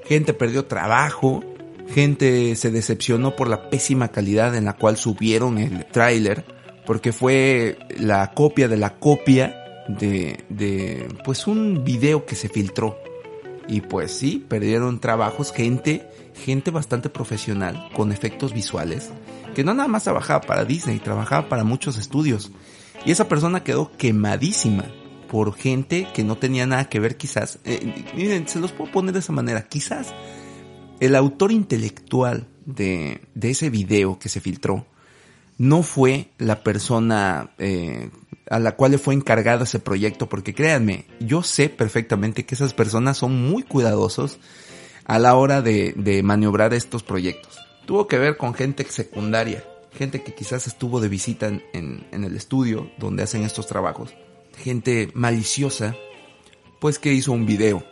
[0.05, 1.43] Gente perdió trabajo,
[1.89, 6.45] gente se decepcionó por la pésima calidad en la cual subieron el tráiler,
[6.85, 12.99] porque fue la copia de la copia de, de, pues un video que se filtró.
[13.67, 19.09] Y pues sí, perdieron trabajos, gente, gente bastante profesional, con efectos visuales,
[19.55, 22.51] que no nada más trabajaba para Disney, trabajaba para muchos estudios.
[23.05, 24.85] Y esa persona quedó quemadísima
[25.29, 27.59] por gente que no tenía nada que ver quizás.
[27.65, 29.67] Eh, miren, se los puedo poner de esa manera.
[29.67, 30.13] Quizás
[30.99, 34.85] el autor intelectual de, de ese video que se filtró
[35.57, 38.09] no fue la persona eh,
[38.49, 42.73] a la cual le fue encargado ese proyecto, porque créanme, yo sé perfectamente que esas
[42.73, 44.37] personas son muy cuidadosos
[45.05, 47.59] a la hora de, de maniobrar estos proyectos.
[47.85, 49.63] Tuvo que ver con gente secundaria,
[49.95, 51.63] gente que quizás estuvo de visita en,
[52.11, 54.13] en, el estudio donde hacen estos trabajos,
[54.57, 55.95] gente maliciosa,
[56.79, 57.83] pues que hizo un video.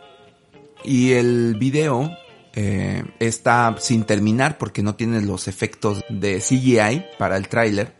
[0.84, 2.10] Y el video
[2.54, 7.94] eh, está sin terminar porque no tiene los efectos de CGI para el tráiler.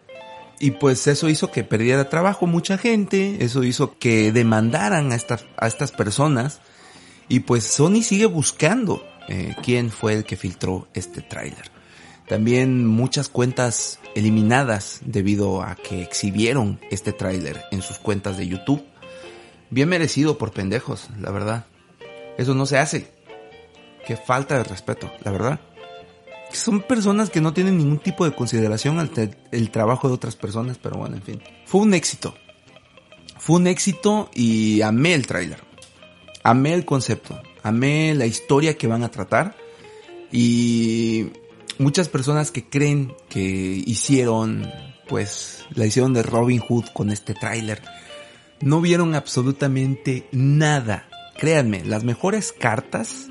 [0.60, 5.46] Y pues eso hizo que perdiera trabajo mucha gente, eso hizo que demandaran a estas,
[5.56, 6.60] a estas personas.
[7.28, 11.72] Y pues Sony sigue buscando eh, quién fue el que filtró este tráiler.
[12.28, 18.82] También muchas cuentas eliminadas debido a que exhibieron este tráiler en sus cuentas de YouTube.
[19.70, 21.66] Bien merecido por pendejos, la verdad.
[22.38, 23.12] Eso no se hace.
[24.06, 25.60] Qué falta de respeto, la verdad.
[26.54, 30.78] Son personas que no tienen ningún tipo de consideración ante el trabajo de otras personas,
[30.78, 31.42] pero bueno, en fin.
[31.66, 32.34] Fue un éxito.
[33.38, 35.62] Fue un éxito y amé el tráiler.
[36.42, 37.40] Amé el concepto.
[37.62, 39.56] Amé la historia que van a tratar.
[40.30, 41.26] Y
[41.78, 43.40] muchas personas que creen que
[43.86, 44.70] hicieron,
[45.08, 47.82] pues, la hicieron de Robin Hood con este tráiler,
[48.60, 51.08] no vieron absolutamente nada.
[51.36, 53.28] Créanme, las mejores cartas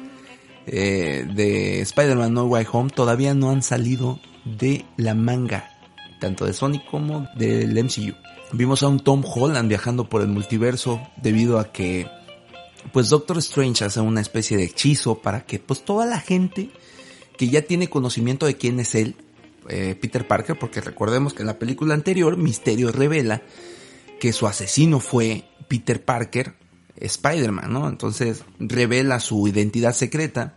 [0.68, 5.70] eh, de Spider-Man No Way Home todavía no han salido de la manga,
[6.20, 8.14] tanto de Sonic como del MCU.
[8.52, 12.08] Vimos a un Tom Holland viajando por el multiverso debido a que
[12.92, 16.70] pues Doctor Strange hace una especie de hechizo para que pues toda la gente
[17.38, 19.16] que ya tiene conocimiento de quién es él,
[19.70, 23.42] eh, Peter Parker, porque recordemos que en la película anterior Misterio revela
[24.20, 26.54] que su asesino fue Peter Parker,
[26.98, 27.90] Spider-Man, ¿no?
[27.90, 30.56] Entonces revela su identidad secreta.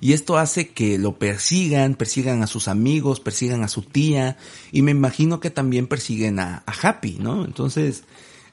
[0.00, 4.36] Y esto hace que lo persigan, persigan a sus amigos, persigan a su tía,
[4.70, 7.44] y me imagino que también persiguen a, Happy, ¿no?
[7.44, 8.04] Entonces,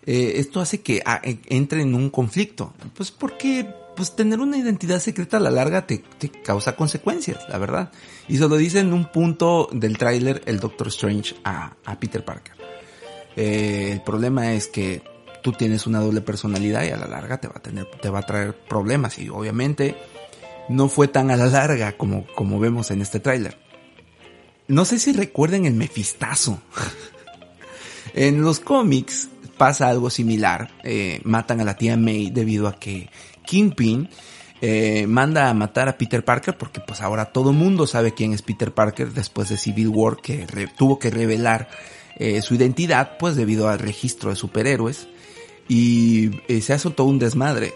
[0.06, 2.74] eh, esto hace que a, entre en un conflicto.
[2.96, 7.58] Pues porque, pues tener una identidad secreta a la larga te, te causa consecuencias, la
[7.58, 7.92] verdad.
[8.30, 12.24] Y se lo dice en un punto del tráiler el Doctor Strange a, a Peter
[12.24, 12.54] Parker.
[13.36, 15.02] Eh, el problema es que
[15.42, 18.20] tú tienes una doble personalidad y a la larga te va a tener, te va
[18.20, 19.96] a traer problemas y obviamente
[20.70, 23.58] no fue tan a la larga como, como vemos en este tráiler.
[24.68, 26.62] No sé si recuerden el Mefistazo.
[28.14, 30.72] en los cómics pasa algo similar.
[30.84, 33.10] Eh, matan a la tía May debido a que
[33.46, 34.10] Kingpin
[34.62, 38.44] eh, manda a matar a Peter Parker porque pues ahora todo mundo sabe quién es
[38.44, 40.46] Peter Parker después de Civil War que
[40.78, 41.68] tuvo que revelar
[42.18, 45.08] eh, su identidad pues debido al registro de superhéroes
[45.74, 47.74] y eh, se hace todo un desmadre.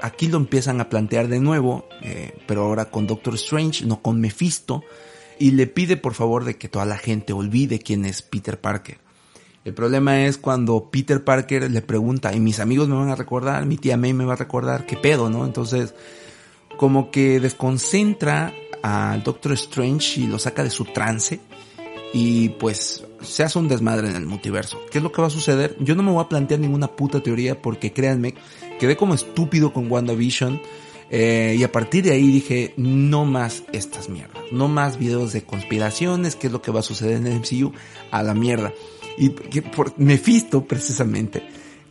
[0.00, 4.20] Aquí lo empiezan a plantear de nuevo, eh, pero ahora con Doctor Strange, no con
[4.20, 4.84] Mephisto,
[5.36, 8.98] y le pide por favor de que toda la gente olvide quién es Peter Parker.
[9.64, 13.66] El problema es cuando Peter Parker le pregunta, y mis amigos me van a recordar,
[13.66, 15.44] mi tía May me va a recordar, qué pedo, ¿no?
[15.44, 15.96] Entonces,
[16.76, 18.54] como que desconcentra
[18.84, 21.40] al Doctor Strange y lo saca de su trance
[22.14, 24.80] y pues se hace un desmadre en el multiverso.
[24.90, 25.76] ¿Qué es lo que va a suceder?
[25.80, 28.34] Yo no me voy a plantear ninguna puta teoría porque créanme,
[28.78, 30.60] quedé como estúpido con WandaVision.
[31.10, 35.42] Eh, y a partir de ahí dije, no más estas mierdas, no más videos de
[35.42, 37.72] conspiraciones, qué es lo que va a suceder en el MCU,
[38.10, 38.74] a la mierda.
[39.16, 41.42] Y que por Mephisto, precisamente,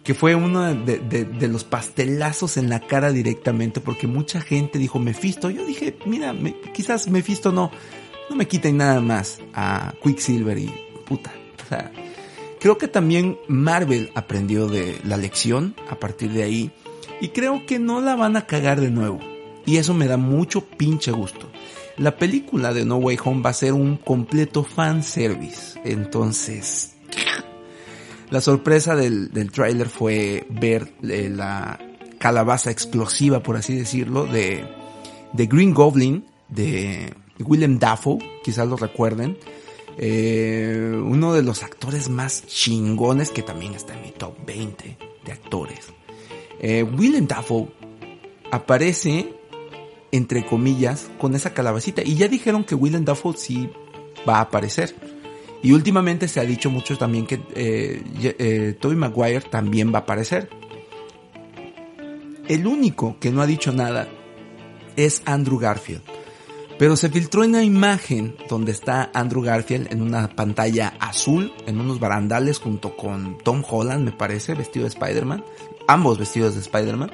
[0.07, 5.49] que fue uno de, los pastelazos en la cara directamente, porque mucha gente dijo Mephisto.
[5.49, 7.71] Yo dije, mira, me, quizás Mephisto no,
[8.29, 10.71] no me quiten nada más a Quicksilver y
[11.07, 11.31] puta.
[12.59, 16.71] Creo que también Marvel aprendió de la lección a partir de ahí
[17.21, 19.19] y creo que no la van a cagar de nuevo.
[19.65, 21.49] Y eso me da mucho pinche gusto.
[21.97, 25.79] La película de No Way Home va a ser un completo fan service.
[25.83, 26.93] Entonces,
[28.29, 31.79] La sorpresa del, del tráiler fue ver eh, la
[32.19, 34.65] calabaza explosiva, por así decirlo, de,
[35.31, 39.37] de Green Goblin, de Willem Dafoe, quizás lo recuerden.
[39.97, 45.31] Eh, uno de los actores más chingones que también está en mi top 20 de
[45.31, 45.93] actores.
[46.59, 47.67] Eh, Willem Dafoe
[48.51, 49.33] aparece,
[50.11, 52.01] entre comillas, con esa calabacita.
[52.03, 53.69] Y ya dijeron que Willem Dafoe sí
[54.27, 54.95] va a aparecer.
[55.63, 58.01] Y últimamente se ha dicho mucho también que eh,
[58.37, 60.49] eh, Tobey Maguire también va a aparecer.
[62.47, 64.07] El único que no ha dicho nada
[64.95, 66.01] es Andrew Garfield.
[66.79, 71.99] Pero se filtró una imagen donde está Andrew Garfield en una pantalla azul, en unos
[71.99, 75.43] barandales junto con Tom Holland, me parece, vestido de Spider-Man.
[75.87, 77.11] Ambos vestidos de Spider-Man.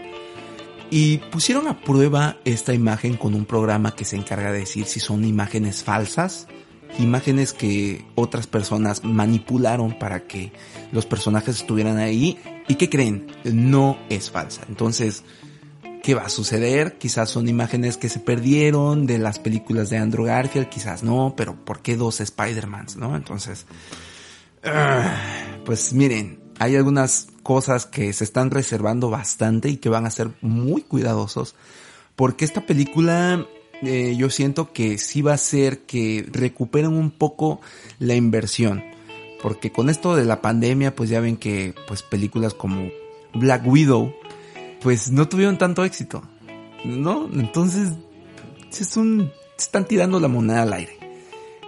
[0.89, 4.99] Y pusieron a prueba esta imagen con un programa que se encarga de decir si
[4.99, 6.47] son imágenes falsas,
[6.99, 10.51] imágenes que otras personas manipularon para que
[10.91, 12.38] los personajes estuvieran ahí.
[12.68, 13.28] ¿Y qué creen?
[13.45, 14.61] No es falsa.
[14.68, 15.24] Entonces,
[16.04, 16.97] ¿qué va a suceder?
[16.97, 21.56] Quizás son imágenes que se perdieron de las películas de Andrew Garfield, quizás no, pero
[21.56, 23.16] ¿por qué dos Spider-Mans, no?
[23.16, 23.66] Entonces,
[24.66, 30.12] uh, pues miren, hay algunas cosas que se están reservando bastante y que van a
[30.12, 31.56] ser muy cuidadosos,
[32.18, 33.47] porque esta película
[33.82, 37.62] eh, yo siento que sí va a ser que recuperen un poco
[37.99, 38.84] la inversión,
[39.41, 42.89] porque con esto de la pandemia, pues ya ven que pues películas como
[43.34, 44.14] Black Widow,
[44.84, 46.22] pues no tuvieron tanto éxito,
[46.84, 47.30] ¿no?
[47.34, 47.94] Entonces,
[48.70, 50.98] es un, están tirando la moneda al aire.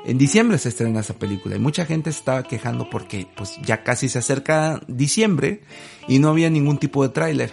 [0.05, 3.83] En diciembre se estrena esa película y mucha gente se estaba quejando porque pues ya
[3.83, 5.61] casi se acerca diciembre
[6.07, 7.51] y no había ningún tipo de tráiler.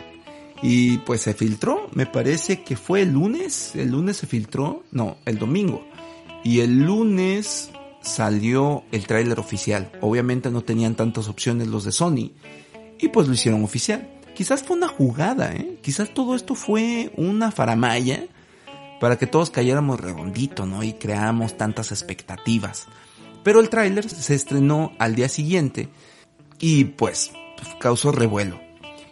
[0.63, 5.17] Y pues se filtró, me parece que fue el lunes, el lunes se filtró, no,
[5.25, 5.87] el domingo.
[6.45, 7.71] Y el lunes
[8.03, 9.93] salió el tráiler oficial.
[10.01, 12.33] Obviamente no tenían tantas opciones los de Sony
[12.99, 14.22] y pues lo hicieron oficial.
[14.35, 15.79] Quizás fue una jugada, ¿eh?
[15.83, 18.27] Quizás todo esto fue una faramaya
[19.01, 20.83] para que todos cayéramos redondito, ¿no?
[20.83, 22.87] Y creáramos tantas expectativas.
[23.43, 25.89] Pero el tráiler se estrenó al día siguiente
[26.59, 27.33] y pues
[27.81, 28.61] causó revuelo.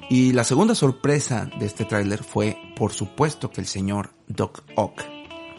[0.08, 5.02] Y la segunda sorpresa de este tráiler fue, por supuesto, que el señor Doc Ock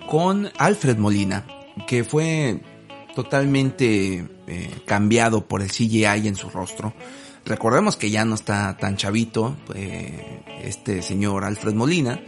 [0.10, 1.46] con Alfred Molina,
[1.88, 2.62] que fue
[3.16, 6.94] totalmente eh, cambiado por el CGI en su rostro.
[7.46, 12.22] Recordemos que ya no está tan chavito, eh, este señor Alfred Molina,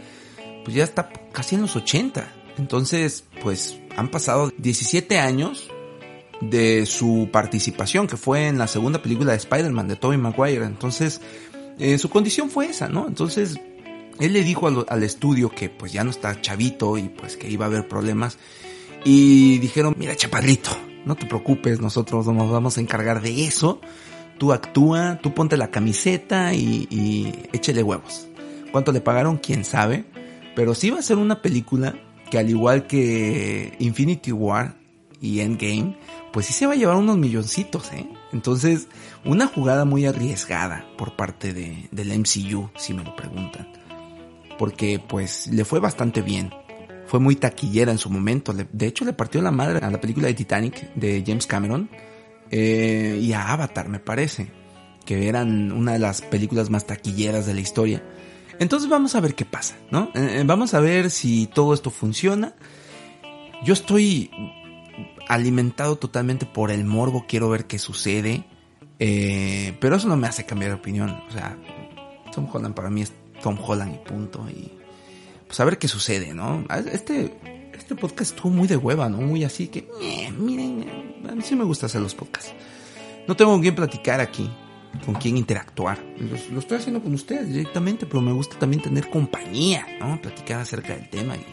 [0.64, 2.32] pues ya está casi en los 80.
[2.58, 5.70] Entonces, pues han pasado 17 años
[6.40, 10.64] de su participación, que fue en la segunda película de Spider-Man de Tobey Maguire.
[10.64, 11.20] Entonces,
[11.78, 13.06] eh, su condición fue esa, ¿no?
[13.06, 13.60] Entonces,
[14.18, 17.48] él le dijo al, al, estudio que pues ya no está chavito y pues que
[17.48, 18.38] iba a haber problemas.
[19.04, 20.70] Y dijeron, mira chaparrito,
[21.04, 23.80] no te preocupes, nosotros nos vamos a encargar de eso
[24.44, 28.28] tú actúa, tú ponte la camiseta y, y échele huevos.
[28.72, 29.38] ¿Cuánto le pagaron?
[29.38, 30.04] Quién sabe.
[30.54, 31.94] Pero sí va a ser una película
[32.30, 34.76] que al igual que Infinity War
[35.18, 35.96] y Endgame,
[36.30, 38.06] pues sí se va a llevar unos milloncitos, ¿eh?
[38.32, 38.88] Entonces,
[39.24, 43.66] una jugada muy arriesgada por parte de, del MCU, si me lo preguntan.
[44.58, 46.52] Porque pues le fue bastante bien.
[47.06, 48.52] Fue muy taquillera en su momento.
[48.52, 51.88] De hecho, le partió la madre a la película de Titanic de James Cameron
[52.50, 54.50] eh, y a Avatar, me parece,
[55.04, 58.02] que eran una de las películas más taquilleras de la historia.
[58.58, 60.10] Entonces vamos a ver qué pasa, ¿no?
[60.14, 62.54] Eh, vamos a ver si todo esto funciona.
[63.64, 64.30] Yo estoy
[65.28, 68.44] alimentado totalmente por el morbo, quiero ver qué sucede.
[68.98, 71.22] Eh, pero eso no me hace cambiar de opinión.
[71.28, 71.58] O sea,
[72.32, 74.46] Tom Holland para mí es Tom Holland y punto.
[74.48, 74.72] Y
[75.46, 76.64] pues a ver qué sucede, ¿no?
[76.90, 77.34] Este,
[77.76, 79.18] este podcast estuvo muy de hueva, ¿no?
[79.18, 80.86] Muy así que, eh, miren,
[81.28, 82.52] a mí sí me gusta hacer los podcasts.
[83.26, 84.50] No tengo con quién platicar aquí,
[85.04, 85.98] con quién interactuar.
[86.18, 90.20] Lo, estoy haciendo con ustedes directamente, pero me gusta también tener compañía, ¿no?
[90.20, 91.44] Platicar acerca del tema y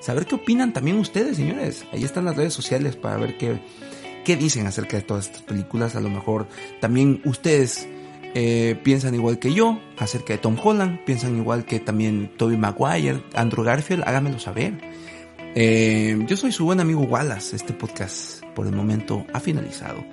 [0.00, 1.84] saber qué opinan también ustedes, señores.
[1.92, 3.60] Ahí están las redes sociales para ver qué,
[4.24, 5.96] qué dicen acerca de todas estas películas.
[5.96, 6.46] A lo mejor
[6.80, 7.88] también ustedes
[8.34, 13.22] eh, piensan igual que yo acerca de Tom Holland, piensan igual que también Tobey Maguire,
[13.34, 14.74] Andrew Garfield, háganmelo saber.
[15.58, 20.04] Eh, yo soy su buen amigo Wallace, este podcast por el momento ha finalizado.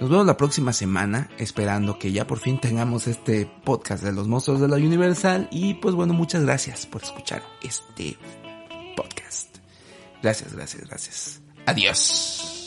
[0.00, 4.28] Nos vemos la próxima semana, esperando que ya por fin tengamos este podcast de los
[4.28, 5.48] monstruos de la Universal.
[5.50, 8.16] Y pues bueno, muchas gracias por escuchar este
[8.96, 9.56] podcast.
[10.22, 11.42] Gracias, gracias, gracias.
[11.66, 12.59] Adiós.